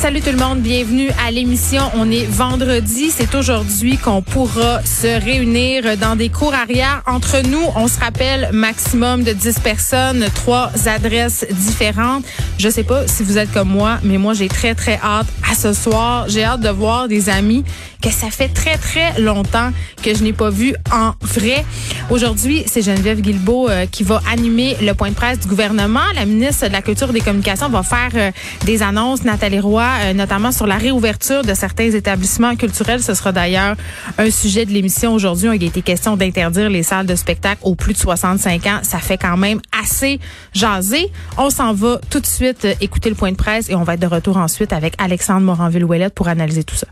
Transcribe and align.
Salut 0.00 0.22
tout 0.22 0.30
le 0.30 0.38
monde, 0.38 0.60
bienvenue 0.60 1.10
à 1.22 1.30
l'émission. 1.30 1.82
On 1.92 2.10
est 2.10 2.24
vendredi, 2.24 3.10
c'est 3.10 3.34
aujourd'hui 3.34 3.98
qu'on 3.98 4.22
pourra 4.22 4.82
se 4.82 5.22
réunir 5.22 5.98
dans 5.98 6.16
des 6.16 6.30
cours 6.30 6.54
arrière. 6.54 7.02
Entre 7.06 7.46
nous, 7.46 7.60
on 7.76 7.86
se 7.86 8.00
rappelle 8.00 8.48
maximum 8.50 9.24
de 9.24 9.34
10 9.34 9.58
personnes, 9.58 10.24
trois 10.34 10.70
adresses 10.86 11.44
différentes. 11.50 12.24
Je 12.56 12.70
sais 12.70 12.82
pas 12.82 13.06
si 13.06 13.22
vous 13.24 13.36
êtes 13.36 13.52
comme 13.52 13.68
moi, 13.68 13.98
mais 14.02 14.16
moi 14.16 14.32
j'ai 14.32 14.48
très 14.48 14.74
très 14.74 14.98
hâte 15.04 15.26
à 15.50 15.54
ce 15.54 15.74
soir. 15.74 16.24
J'ai 16.28 16.44
hâte 16.44 16.62
de 16.62 16.70
voir 16.70 17.06
des 17.06 17.28
amis 17.28 17.62
que 18.00 18.10
ça 18.10 18.30
fait 18.30 18.48
très 18.48 18.78
très 18.78 19.20
longtemps 19.20 19.70
que 20.02 20.14
je 20.14 20.22
n'ai 20.22 20.32
pas 20.32 20.50
vu 20.50 20.74
en 20.92 21.12
vrai. 21.20 21.64
Aujourd'hui, 22.08 22.64
c'est 22.66 22.82
Geneviève 22.82 23.20
Guilbeault 23.20 23.68
euh, 23.68 23.86
qui 23.86 24.02
va 24.02 24.22
animer 24.30 24.76
le 24.80 24.94
point 24.94 25.10
de 25.10 25.14
presse 25.14 25.38
du 25.40 25.48
gouvernement. 25.48 26.00
La 26.14 26.24
ministre 26.24 26.66
de 26.66 26.72
la 26.72 26.82
Culture 26.82 27.10
et 27.10 27.12
des 27.12 27.20
Communications 27.20 27.68
va 27.68 27.82
faire 27.82 28.10
euh, 28.14 28.30
des 28.64 28.82
annonces, 28.82 29.22
Nathalie 29.24 29.60
Roy, 29.60 29.89
euh, 30.00 30.12
notamment 30.12 30.52
sur 30.52 30.66
la 30.66 30.76
réouverture 30.76 31.42
de 31.42 31.54
certains 31.54 31.90
établissements 31.90 32.56
culturels. 32.56 33.02
Ce 33.02 33.14
sera 33.14 33.32
d'ailleurs 33.32 33.76
un 34.18 34.30
sujet 34.30 34.66
de 34.66 34.70
l'émission 34.70 35.12
aujourd'hui. 35.12 35.50
Il 35.54 35.64
a 35.64 35.66
été 35.66 35.82
question 35.82 36.16
d'interdire 36.16 36.70
les 36.70 36.82
salles 36.82 37.06
de 37.06 37.14
spectacle 37.14 37.60
aux 37.62 37.74
plus 37.74 37.92
de 37.92 37.98
65 37.98 38.66
ans. 38.66 38.80
Ça 38.82 38.98
fait 38.98 39.18
quand 39.18 39.36
même 39.36 39.60
assez 39.80 40.20
jaser. 40.52 41.10
On 41.38 41.50
s'en 41.50 41.72
va 41.72 42.00
tout 42.10 42.20
de 42.20 42.26
suite 42.26 42.66
écouter 42.80 43.08
le 43.08 43.16
point 43.16 43.32
de 43.32 43.36
presse 43.36 43.68
et 43.70 43.74
on 43.74 43.82
va 43.82 43.94
être 43.94 44.00
de 44.00 44.06
retour 44.06 44.36
ensuite 44.36 44.72
avec 44.72 44.94
Alexandre 44.98 45.40
Moranville-Ouellette 45.40 46.14
pour 46.14 46.28
analyser 46.28 46.64
tout 46.64 46.76
ça. 46.76 46.86